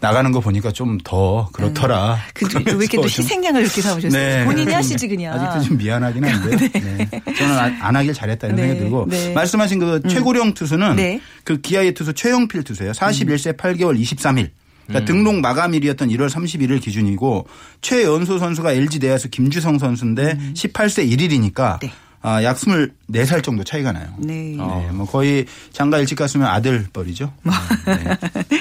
[0.00, 2.18] 나가는 거 보니까 좀 더 그렇더라.
[2.34, 4.10] 그, 왜 이렇게 또 희생양을 이렇게 삼으셨어요?
[4.22, 4.44] 네.
[4.44, 5.34] 본인이 하시지 그냥.
[5.38, 7.08] 아직도 좀 미안하긴 한데 네.
[7.38, 8.62] 저는 안- 안 하길 잘했다 이런 네.
[8.62, 9.32] 생각이 들고 네.
[9.32, 11.20] 말씀하신 그 최고령 투수는 네.
[11.44, 12.92] 그 기아의 투수 최영필 투수예요.
[12.92, 14.50] 41세 8개월 23일.
[14.88, 17.46] 그러니까 등록 마감일이었던 1월 31일 기준이고
[17.82, 21.88] 최연소 선수가 LG 내야수 김주성 선수인데 18세 1일이니까 음.
[21.88, 21.92] 네.
[22.20, 24.08] 아, 약 24살 정도 차이가 나요.
[24.18, 24.56] 네.
[24.56, 27.32] 네, 뭐 거의 장가 일찍 갔으면 아들 뻘이죠.
[27.42, 27.54] 뭐.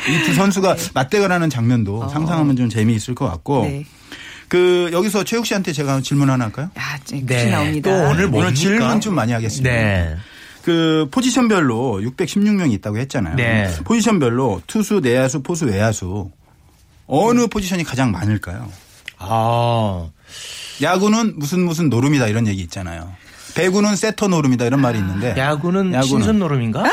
[0.08, 3.64] 이두 선수가 맞대결 하는 장면도 상상하면 좀 재미있을 것 같고 어.
[3.64, 3.84] 네.
[4.48, 6.70] 그 여기서 최욱 씨한테 제가 질문 하나 할까요?
[6.78, 7.42] 야, 이제 네.
[7.44, 7.90] 끝이 나옵니다.
[7.90, 8.54] 또 오늘 오늘 뭡니까?
[8.54, 9.70] 질문 좀 많이 하겠습니다.
[9.70, 10.16] 네.
[10.68, 13.38] 그 포지션별로 616명이 있다고 했잖아요.
[13.38, 13.74] 네.
[13.86, 16.30] 포지션별로 투수, 내야수, 포수, 외야수
[17.06, 18.70] 어느 포지션이 가장 많을까요?
[19.18, 20.10] 아.
[20.82, 23.14] 야구는 무슨 무슨 노름이다 이런 얘기 있잖아요.
[23.58, 26.04] 배구는 세터 노름이다 이런 말이 있는데 야구는, 야구는.
[26.06, 26.84] 신선 노름인가?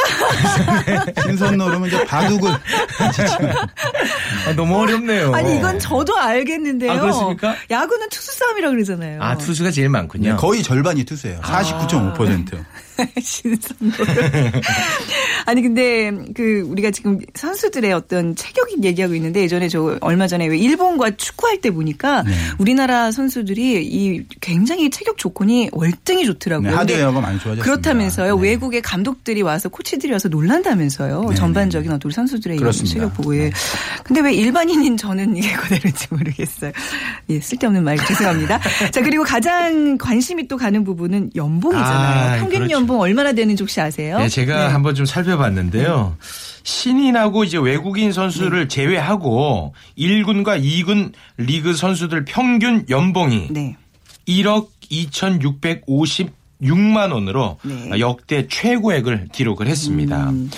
[1.22, 5.34] 신선 노름은 이제 바둑을 아, 너무 어렵네요.
[5.34, 6.90] 아니 이건 저도 알겠는데요.
[6.90, 7.54] 아, 그렇습니까?
[7.70, 9.22] 야구는 투수 싸움이라 그러잖아요.
[9.22, 10.30] 아, 투수가 제일 많군요.
[10.30, 11.40] 네, 거의 절반이 투수예요.
[11.42, 12.64] 49.5%.
[13.22, 14.04] 신선도.
[15.46, 20.58] 아니 근데 그 우리가 지금 선수들의 어떤 체격이 얘기하고 있는데 예전에 저 얼마 전에 왜
[20.58, 22.32] 일본과 축구할 때 보니까 네.
[22.58, 26.70] 우리나라 선수들이 이 굉장히 체격 조건이 월등히 좋더라고요.
[26.70, 27.64] 네, 하드웨어가 많이 좋아졌습니다.
[27.64, 28.36] 그렇다면서요.
[28.36, 28.42] 네.
[28.48, 31.26] 외국의 감독들이 와서 코치들이 와서 놀란다면서요.
[31.30, 32.94] 네, 전반적인 어떤 우리 선수들의 이 그렇습니다.
[32.94, 33.50] 체격 보고 예.
[34.04, 36.72] 근데 왜 일반인인 저는 이게 그대로인지 모르겠어요.
[37.30, 38.60] 예, 쓸데없는 말 죄송합니다.
[38.92, 42.32] 자 그리고 가장 관심이 또 가는 부분은 연봉이잖아요.
[42.34, 42.74] 아, 평균 그렇죠.
[42.74, 44.18] 연봉 얼마나 되는지 혹시 아세요?
[44.18, 46.16] 네, 제가 한번 좀 살 펴봤는데요.
[46.62, 53.76] 신인하고 이제 외국인 선수를 제외하고 1군과 2군 리그 선수들 평균 연봉이 네.
[54.26, 57.90] 1억 2,656만 원으로 네.
[58.00, 60.30] 역대 최고액을 기록을 했습니다.
[60.30, 60.50] 음.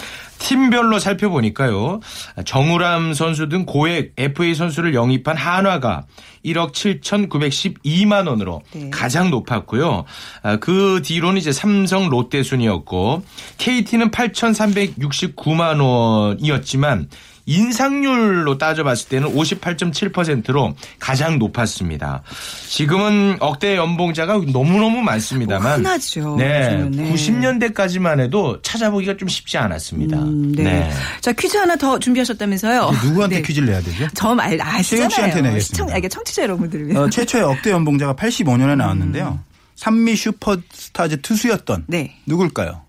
[0.46, 1.98] 팀별로 살펴보니까요.
[2.44, 6.04] 정우람 선수 등 고액 FA 선수를 영입한 한화가
[6.44, 8.90] 1억 7,912만 원으로 네.
[8.90, 10.04] 가장 높았고요.
[10.44, 13.24] 아, 그 뒤로는 이제 삼성 롯데 순이었고
[13.58, 17.08] KT는 8,369만 원이었지만
[17.46, 22.22] 인상률로 따져봤을 때는 58.7%로 가장 높았습니다.
[22.68, 26.36] 지금은 억대 연봉자가 너무너무 많습니다만 뭐 흔하죠.
[26.38, 26.76] 네.
[26.90, 27.12] 네.
[27.12, 30.18] 90년대까지만 해도 찾아보기가 좀 쉽지 않았습니다.
[30.18, 30.90] 음, 네.
[31.20, 32.90] 자 퀴즈 하나 더 준비하셨다면서요?
[33.04, 33.42] 누구한테 네.
[33.42, 34.08] 퀴즈를 내야 되죠?
[34.14, 35.08] 저 알, 아시잖아요.
[35.08, 35.60] 씨한테 내겠습니다.
[35.60, 37.02] 시청, 아, 이게 청취자 여러분들을 위해서.
[37.02, 39.38] 어, 최초의 억대 연봉자가 85년에 나왔는데요.
[39.76, 42.16] 산미 슈퍼스타즈 투수였던 네.
[42.26, 42.85] 누굴까요?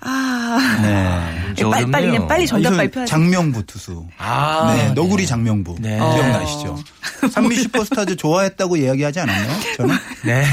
[0.00, 0.78] 아.
[0.82, 1.64] 네.
[1.70, 2.26] 빨리, 빨리, 어렵네요.
[2.28, 3.06] 빨리 정답 발표하세요.
[3.06, 4.06] 장명부 투수.
[4.18, 5.76] 아, 네, 너구리 장명부.
[5.80, 5.96] 네.
[5.98, 6.78] 기억나시죠?
[7.32, 9.60] 산미 슈퍼스타즈 좋아했다고 이야기하지 않았나요?
[9.76, 9.96] 저는?
[10.24, 10.44] 네.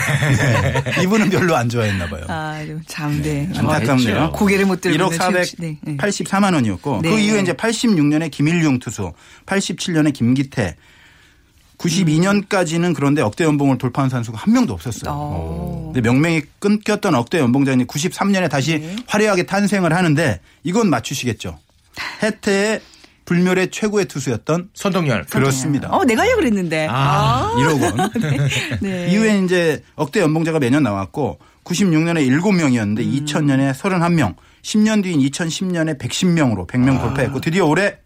[1.03, 2.23] 이분은 별로 안 좋아했나 봐요.
[2.27, 3.47] 아, 참, 네.
[3.55, 4.15] 안타깝네요.
[4.15, 4.31] 좋아했죠.
[4.31, 5.55] 고개를 못 들고 1억 있는 최욱 씨.
[5.59, 5.97] 네, 네.
[5.97, 7.09] 484만 원이었고 네.
[7.09, 9.13] 그 이후에 이제 86년에 김일용 투수,
[9.45, 10.75] 87년에 김기태,
[11.77, 15.11] 92년까지는 그런데 억대 연봉을 돌파한 선수가 한 명도 없었어요.
[15.13, 15.91] 어.
[15.93, 18.95] 근데 명명이 끊겼던 억대 연봉자니 93년에 다시 네.
[19.07, 21.59] 화려하게 탄생을 하는,데 이건 맞추시겠죠.
[22.23, 22.81] 해태의
[23.25, 25.25] 불멸의 최고의 투수였던 손동열.
[25.25, 25.89] 그렇습니다.
[25.89, 26.87] 어, 내가 하려고 그랬는데.
[26.89, 27.55] 아.
[27.57, 28.11] 1억 원.
[28.81, 29.11] 네.
[29.11, 33.25] 이후에 이제 억대 연봉자가 매년 나왔고 96년에 7명이었는데 음.
[33.25, 37.97] 2000년에 31명, 10년 뒤인 2010년에 110명으로 100명 돌파했고 드디어 올해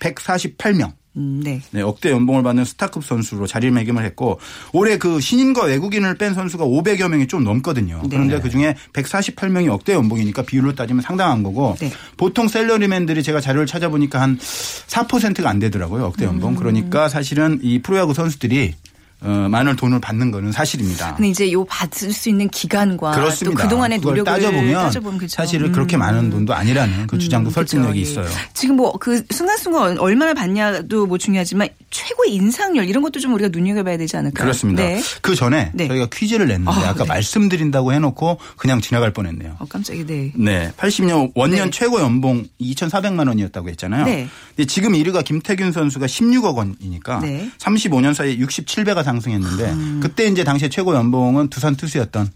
[0.00, 0.92] 148명.
[1.16, 1.62] 음, 네.
[1.70, 4.38] 네, 억대 연봉을 받는 스타급 선수로 자리매김을 했고
[4.72, 8.02] 올해 그 신인과 외국인을 뺀 선수가 500여 명이 좀 넘거든요.
[8.02, 8.08] 네.
[8.10, 11.90] 그런데 그 중에 148명이 억대 연봉이니까 비율로 따지면 상당한 거고 네.
[12.16, 16.04] 보통 셀러리맨들이 제가 자료를 찾아보니까 한 4%가 안 되더라고요.
[16.04, 16.52] 억대 연봉.
[16.52, 16.56] 음.
[16.56, 18.74] 그러니까 사실은 이 프로야구 선수들이
[19.22, 21.14] 어, 많은 돈을 받는 거는 사실입니다.
[21.14, 23.62] 근데 이제 요 받을 수 있는 기간과 그렇습니다.
[23.62, 25.34] 또 그동안의 그걸 노력을 따져보면, 따져보면 그렇죠.
[25.36, 28.20] 사실은 그렇게 많은 돈도 아니라는 그 주장도 설득력이 그렇죠.
[28.20, 28.24] 예.
[28.24, 28.38] 있어요.
[28.52, 33.96] 지금 뭐 그 순간순간 얼마나 받냐도 뭐 중요하지만 최고의 인상률 이런 것도 좀 우리가 눈여겨봐야
[33.96, 34.44] 되지 않을까요?
[34.44, 34.82] 그렇습니다.
[34.82, 35.00] 네.
[35.22, 35.86] 그 전에 네.
[35.88, 37.08] 저희가 퀴즈를 냈는데 아, 아까 네.
[37.08, 39.56] 말씀드린다고 해놓고 그냥 지나갈 뻔했네요.
[39.58, 40.06] 어, 깜짝이야.
[40.06, 40.32] 네.
[40.34, 41.70] 네, 80년 원년 네.
[41.70, 44.04] 최고 연봉 2,400만 원이었다고 했잖아요.
[44.06, 44.28] 네.
[44.56, 47.42] 근데 지금 1위가 김태균 선수가 16억 원이니까 네.
[47.42, 47.52] 음.
[47.58, 52.30] 35년 사이에 67배가 상승했는데 그때 이제 당시에 최고 연봉은 두산 투수였던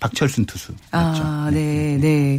[0.00, 0.72] 박철순 투수.
[0.92, 2.38] 아, 네, 네.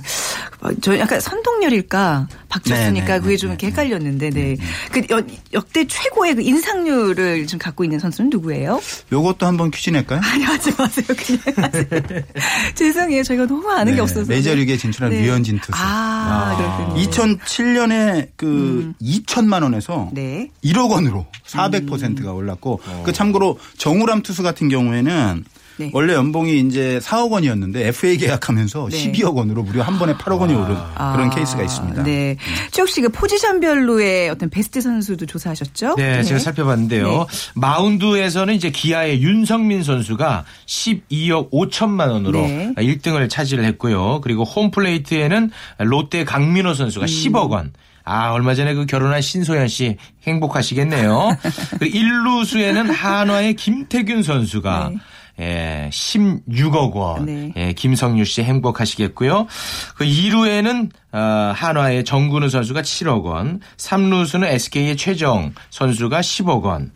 [0.62, 3.72] 어, 저 약간 선동열일까 박철수니까 네, 네, 그게 네, 좀 이렇게 네.
[3.72, 4.56] 헷갈렸는데, 네.
[4.92, 8.80] 그 역, 역대 최고의 그 인상률을 좀 갖고 있는 선수는 누구예요?
[9.12, 10.22] 요것도 한번 퀴즈 낼까요?
[10.24, 12.24] 아니 하지 마세요, 그냥 하세요.
[12.76, 14.26] 죄송해요, 저희가 너무 아는 게 네, 없어서.
[14.30, 15.22] 메이저리그에 진출한 네.
[15.24, 15.72] 류현진 투수.
[15.76, 17.10] 아, 그렇군요.
[17.10, 20.10] 2007년에 그 2천만 원에서 음.
[20.14, 20.50] 네.
[20.64, 25.44] 1억 원으로 400%가 올랐고 그 참고로 정우람 투수 같은 경우에는
[25.80, 25.90] 네.
[25.94, 29.12] 원래 연봉이 이제 4억 원이었는데 FA 계약하면서 네.
[29.12, 32.04] 12억 원으로 무려 한 번에 8억 원이 오른 그런 케이스가 있습니다.
[32.04, 32.36] 네.
[32.72, 35.96] 최욱 씨가 포지션별로의 어떤 베스트 선수도 조사하셨죠?
[35.96, 37.08] 네, 제가 살펴봤는데요.
[37.08, 37.26] 네.
[37.56, 42.74] 마운드에서는 이제 기아의 윤성민 선수가 12억 5천만 원으로 네.
[42.76, 44.20] 1등을 차지를 했고요.
[44.22, 47.08] 그리고 홈플레이트에는 롯데 강민호 선수가 음.
[47.08, 47.72] 10억 원.
[48.04, 51.38] 아, 얼마 전에 그 결혼한 신소연 씨 행복하시겠네요.
[51.78, 54.92] 그리고 일루수에는 한화의 김태균 선수가
[55.40, 57.26] 예, 16억 원.
[57.26, 57.54] 네.
[57.56, 59.48] 예, 김성유 씨 행복하시겠고요.
[59.96, 66.92] 그 2루에는 어, 한화의 정근우 선수가 7억 원, 3루수는 SK의 최정 선수가 10억 원.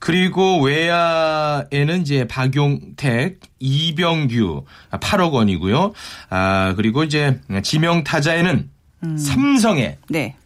[0.00, 5.92] 그리고 외야에는 이제 박용택, 이병규 8억 원이고요.
[6.30, 8.70] 아, 그리고 이제 지명 타자에는
[9.02, 10.36] 삼성의 네.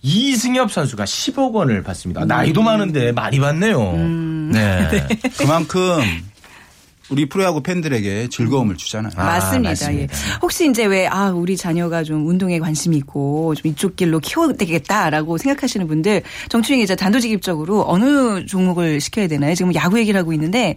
[0.00, 2.24] 이승엽 선수가 10억 원을 받습니다.
[2.24, 3.92] 나이도 많은데 많이 받네요.
[4.52, 5.06] 네.
[5.36, 6.00] 그만큼
[7.08, 9.12] 우리 프로야구 팬들에게 즐거움을 주잖아요.
[9.16, 9.70] 아, 맞습니다.
[9.70, 10.02] 맞습니다.
[10.02, 10.08] 예.
[10.42, 15.86] 혹시 이제 왜, 아, 우리 자녀가 좀 운동에 관심이 있고 좀 이쪽 길로 키워되겠다라고 생각하시는
[15.86, 19.54] 분들 정춘희 기자 단도직입적으로 어느 종목을 시켜야 되나요?
[19.54, 20.74] 지금 야구 얘기를 하고 있는데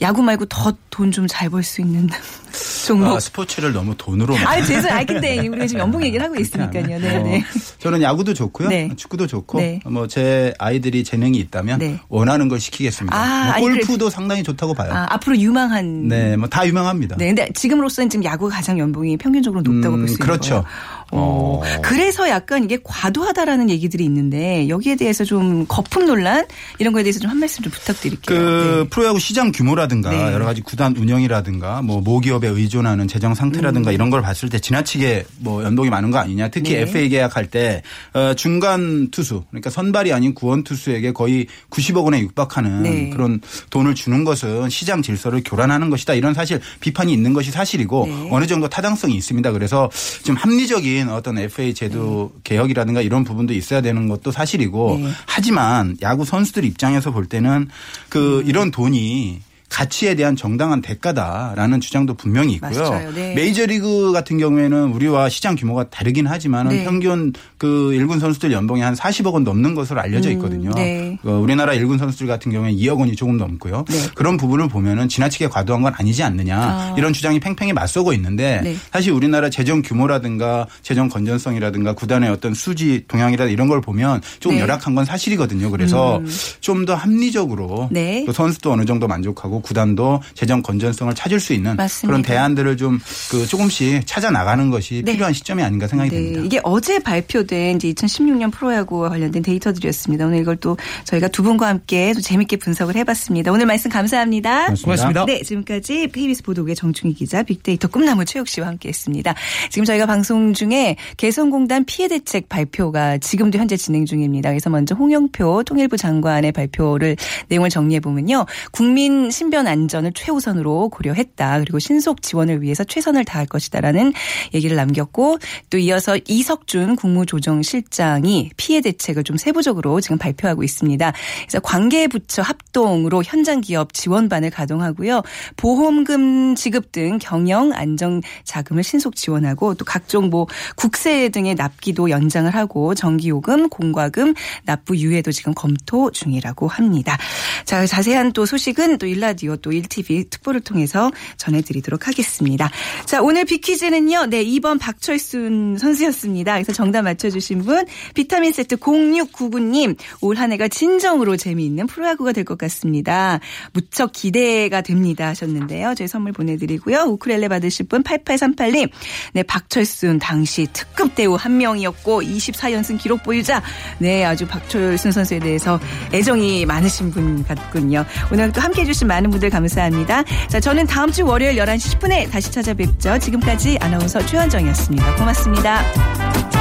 [0.00, 2.08] 야구 말고 더 돈 좀 잘 벌 수 있는
[2.86, 3.14] 종목.
[3.16, 4.92] 아, 스포츠를 너무 돈으로 아, 죄송해요.
[5.00, 6.86] 아, 근데 우리가 지금 연봉 얘기를 하고 있으니까요.
[6.98, 7.44] 네, 어, 네.
[7.78, 8.68] 저는 야구도 좋고요.
[8.68, 8.90] 네.
[8.96, 9.80] 축구도 좋고 네.
[9.86, 12.00] 뭐제 아이들이 재능이 있다면 네.
[12.08, 13.16] 원하는 걸 시키겠습니다.
[13.16, 14.92] 아, 뭐 아니, 골프도 상당히 좋다고 봐요.
[14.92, 16.08] 아, 앞으로 유망 한.
[16.08, 17.16] 네, 뭐 다 유명합니다.
[17.16, 20.50] 네, 근데 지금으로서는 지금 야구가 가장 연봉이 평균적으로 높다고 음, 볼수 있는 그렇죠.
[20.50, 20.64] 거예요.
[21.10, 26.44] 어, 그래서 약간 이게 과도하다라는 얘기들이 있는데 여기에 대해서 좀 거품 논란
[26.78, 28.38] 이런 거에 대해서 좀 한 말씀 좀 부탁드릴게요.
[28.38, 28.88] 그 네.
[28.90, 30.32] 프로야구 시장 규모라든가 네.
[30.32, 35.62] 여러 가지 구단 운영이라든가 뭐 모기업에 의존하는 재정 상태라든가 이런 걸 봤을 때 지나치게 뭐
[35.62, 36.48] 연봉이 많은 거 아니냐.
[36.48, 36.74] 특히 음.
[36.74, 36.80] 네.
[36.82, 37.82] FA 계약할 때
[38.14, 43.10] 어, 중간 투수 그러니까 선발이 아닌 구원 투수에게 거의 90억 원에 육박하는 네.
[43.10, 46.14] 그런 돈을 주는 것은 시장 질서를 교란하는 것이다.
[46.14, 48.28] 이런 사실 비판이 있는 것이 사실이고 네.
[48.32, 49.52] 어느 정도 타당성이 있습니다.
[49.52, 49.88] 그래서
[50.24, 55.10] 좀 합리적인 어떤 FA 제도 개혁이라든가 이런 부분도 있어야 되는 것도 사실이고 네.
[55.26, 57.68] 하지만 야구 선수들 입장에서 볼 때는
[58.08, 63.10] 그 이런 돈이 가치에 대한 정당한 대가다라는 주장도 분명히 있고요.
[63.14, 63.34] 네.
[63.34, 66.80] 메이저리그 같은 경우에는 우리와 시장 규모가 다르긴 하지만 네.
[66.80, 70.70] 은 평균 그 일군 선수들 연봉이 한 40억 원 넘는 것으로 알려져 있거든요.
[70.74, 71.16] 네.
[71.24, 73.84] 어, 우리나라 일군 선수들 같은 경우에 2억 원이 조금 넘고요.
[73.88, 73.98] 네.
[74.14, 76.94] 그런 부분을 보면은 지나치게 과도한 건 아니지 않느냐 아.
[76.98, 78.76] 이런 주장이 팽팽히 맞서고 있는데 네.
[78.92, 84.62] 사실 우리나라 재정 규모라든가 재정 건전성이라든가 구단의 어떤 수지 동향이라 이런 걸 보면 조금 네.
[84.62, 84.62] 음.
[84.62, 85.70] 열악한 건 사실이거든요.
[85.70, 86.20] 그래서
[86.60, 88.24] 좀더 합리적으로 네.
[88.26, 92.06] 또 선수도 어느 정도 만족하고 구단도 재정 건전성을 찾을 수 있는 맞습니다.
[92.08, 95.12] 그런 대안들을 좀 그 조금씩 찾아 나가는 것이 네.
[95.12, 96.42] 필요한 시점이 아닌가 생각이 네, 됩니다.
[96.44, 100.26] 이게 어제 발표된 이제 2016년 프로야구와 관련된 데이터들이었습니다.
[100.26, 103.52] 오늘 이걸 또 저희가 두 분과 함께 또 재밌게 분석을 해봤습니다.
[103.52, 104.74] 오늘 말씀 감사합니다.
[104.82, 105.24] 고맙습니다.
[105.26, 109.34] 네, 지금까지 KBS 보도국의 정충희 기자, 빅데이터 꿈나무 최욱 씨와 함께했습니다.
[109.70, 114.50] 지금 저희가 방송 중에 개성공단 피해 대책 발표가 지금도 현재 진행 중입니다.
[114.50, 117.16] 그래서 먼저 홍영표 통일부 장관의 발표를
[117.48, 121.58] 내용을 정리해 보면요, 국민 신변 신변 안전을 최우선으로 고려했다.
[121.60, 124.12] 그리고 신속 지원을 위해서 최선을 다할 것이다라는
[124.54, 131.12] 얘기를 남겼고 또 이어서 이석준 국무조정실장이 피해 대책을 좀 세부적으로 지금 발표하고 있습니다.
[131.40, 135.22] 그래서 관계부처 합동으로 현장 기업 지원반을 가동하고요.
[135.56, 142.54] 보험금 지급 등 경영 안정 자금을 신속 지원하고 또 각종 뭐 국세 등의 납기도 연장을
[142.54, 144.34] 하고 전기요금, 공과금
[144.64, 147.18] 납부 유예도 지금 검토 중이라고 합니다.
[147.64, 152.70] 자, 자세한 또 소식은 또 일라디오 또 1TV 특보를 통해서 전해드리도록 하겠습니다.
[153.06, 154.26] 자, 오늘 비퀴즈는요.
[154.26, 156.54] 네, 2번 박철순 선수였습니다.
[156.54, 162.56] 그래서 정답 맞춰주신 분 비타민 세트 0699님 올 한 해가 진정으로 재미있는 프로야구가 될 것
[162.56, 163.38] 같습니다.
[163.72, 165.94] 무척 기대가 됩니다 하셨는데요.
[165.94, 167.02] 저희 선물 보내드리고요.
[167.08, 168.88] 우크렐레 받으실 분 8838님
[169.34, 173.62] 네, 박철순 당시 특급 대우 한 명이었고 24연승 기록 보유자
[173.98, 175.78] 네, 아주 박철순 선수에 대해서
[176.14, 178.04] 애정이 많으신 분 같군요.
[178.32, 180.24] 오늘 또 함께해 주신 많은 분들 감사합니다.
[180.48, 183.18] 자, 저는 다음 주 월요일 11시 10분에 다시 찾아뵙죠.
[183.18, 185.16] 지금까지 아나운서 최현정이었습니다.
[185.16, 186.59] 고맙습니다.